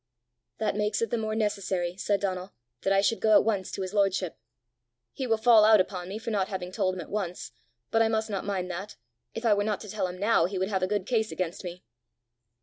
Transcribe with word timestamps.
"That 0.57 0.75
makes 0.75 1.03
it 1.03 1.11
the 1.11 1.17
more 1.19 1.35
necessary," 1.35 1.95
said 1.95 2.21
Donal, 2.21 2.53
"that 2.81 2.91
I 2.91 3.01
should 3.01 3.19
go 3.19 3.33
at 3.35 3.43
once 3.43 3.69
to 3.69 3.83
his 3.83 3.93
lordship. 3.93 4.35
He 5.13 5.27
will 5.27 5.37
fall 5.37 5.63
out 5.63 5.79
upon 5.79 6.09
me 6.09 6.17
for 6.17 6.31
not 6.31 6.47
having 6.47 6.71
told 6.71 6.95
him 6.95 7.01
at 7.01 7.11
once; 7.11 7.51
but 7.91 8.01
I 8.01 8.07
must 8.07 8.27
not 8.27 8.43
mind 8.43 8.71
that: 8.71 8.95
if 9.35 9.45
I 9.45 9.53
were 9.53 9.63
not 9.63 9.79
to 9.81 9.89
tell 9.89 10.07
him 10.07 10.17
now, 10.17 10.45
he 10.45 10.57
would 10.57 10.69
have 10.69 10.81
a 10.81 10.87
good 10.87 11.05
case 11.05 11.31
against 11.31 11.63
me." 11.63 11.83